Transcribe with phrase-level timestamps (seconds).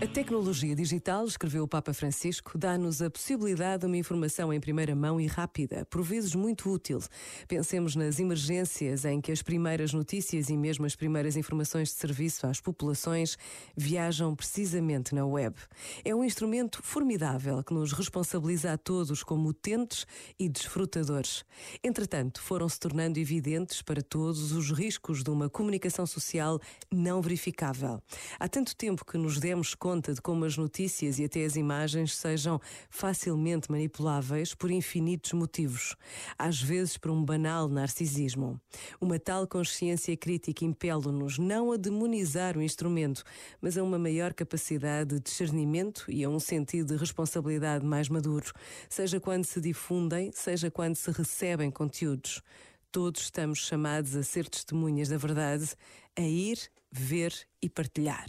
[0.00, 4.94] A tecnologia digital, escreveu o Papa Francisco, dá-nos a possibilidade de uma informação em primeira
[4.94, 7.00] mão e rápida, por vezes muito útil.
[7.48, 12.46] Pensemos nas emergências em que as primeiras notícias e mesmo as primeiras informações de serviço
[12.46, 13.36] às populações
[13.76, 15.56] viajam precisamente na web.
[16.04, 20.06] É um instrumento formidável que nos responsabiliza a todos como utentes
[20.38, 21.44] e desfrutadores.
[21.82, 28.00] Entretanto, foram-se tornando evidentes para todos os riscos de uma comunicação social não verificável.
[28.38, 31.56] Há tanto tempo que nos demos conta conta de como as notícias e até as
[31.56, 32.60] imagens sejam
[32.90, 35.96] facilmente manipuláveis por infinitos motivos,
[36.38, 38.60] às vezes por um banal narcisismo.
[39.00, 43.24] Uma tal consciência crítica impele-nos não a demonizar o instrumento,
[43.62, 48.52] mas a uma maior capacidade de discernimento e a um sentido de responsabilidade mais maduro,
[48.90, 52.42] seja quando se difundem, seja quando se recebem conteúdos.
[52.92, 55.74] Todos estamos chamados a ser testemunhas da verdade,
[56.14, 56.58] a ir,
[56.92, 58.28] ver e partilhar.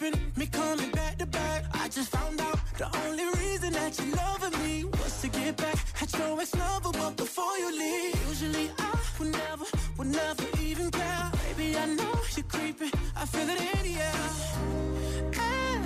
[0.00, 1.64] Keeping me coming back to back.
[1.74, 5.78] I just found out the only reason that you loving me was to get back
[6.00, 6.90] at your ex lover.
[6.92, 9.64] But before you leave, usually I would never,
[9.98, 11.30] would never even care.
[11.46, 12.92] Baby, I know you're creeping.
[13.16, 14.28] I feel it in the air.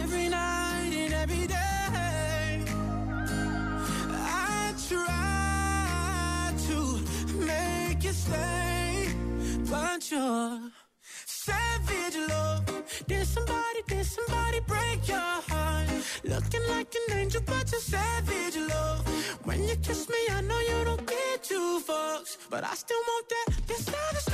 [0.02, 2.64] Every night and every day.
[4.10, 6.76] I try to
[7.50, 9.08] make you stay,
[9.70, 10.83] but you're
[16.84, 19.06] like an angel, but you're savage love.
[19.44, 23.28] When you kiss me, I know you don't get two fucks, but I still want
[23.28, 23.54] that.
[23.86, 24.33] Love.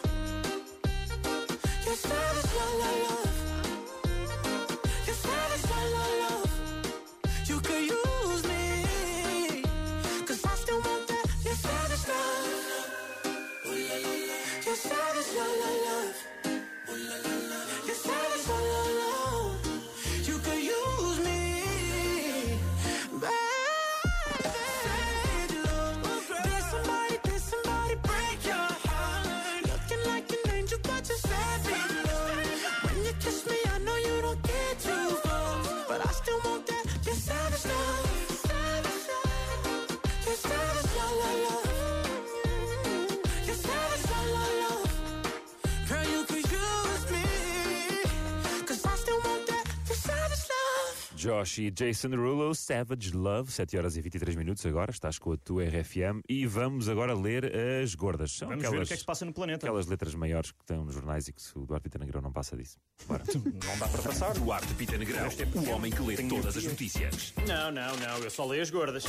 [51.21, 55.37] Josh e Jason Derulo, Savage Love, 7 horas e 23 minutos agora, estás com a
[55.37, 57.51] tua RFM e vamos agora ler
[57.83, 58.31] as gordas.
[58.31, 59.67] São Vamos ver o que é que se passa no planeta.
[59.67, 62.57] aquelas letras maiores que estão nos jornais e que o Duarte Pita Negrão não passa
[62.57, 62.79] disso.
[63.07, 63.23] Bora.
[63.35, 64.33] Não dá para passar.
[64.33, 67.33] Duarte Pita Negrão, o homem que lê Tenho todas as notícias.
[67.47, 69.05] Não, não, não, eu só leio as gordas.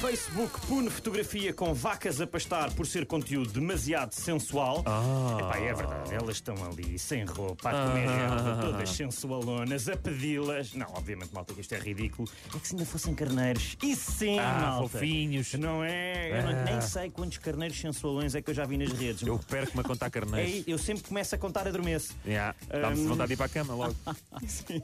[0.00, 4.82] Facebook pune fotografia com vacas a pastar por ser conteúdo demasiado sensual.
[4.84, 5.38] Ah.
[5.40, 10.74] Epá, é verdade, elas estão ali sem roupa, a comer relva, todas sensualonas, a pedi-las.
[10.74, 12.28] Não, obviamente, malta, que isto é ridículo.
[12.54, 14.88] É que se ainda fossem carneiros, e sim, Ah, malta.
[14.90, 15.52] fofinhos.
[15.54, 16.30] Não é?
[16.38, 16.64] Eu não- Ah.
[16.64, 19.26] nem sei quantos carneiros sensualões é que eu já vi nas redes.
[19.26, 20.64] Eu perco-me a contar carneiros.
[20.66, 22.14] eu sempre começo a contar adormeço.
[22.26, 23.08] Yeah, Dá-me Hum.
[23.08, 23.96] vontade de ir para a cama logo.
[24.46, 24.82] Sim.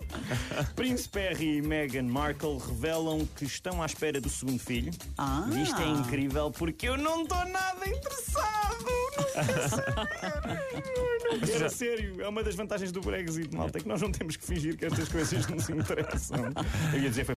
[0.74, 4.92] Príncipe Harry e Meghan Markle revelam que estão à espera do segundo filho.
[5.18, 5.46] Ah.
[5.52, 9.01] E isto é incrível porque eu não estou nada interessado.
[11.24, 11.66] Não quero sério.
[11.66, 12.22] A sério.
[12.22, 14.84] É uma das vantagens do Brexit, malta, é que nós não temos que fingir que
[14.84, 16.52] estas coisas nos interessam.
[16.92, 17.30] Eu ia dizer, foi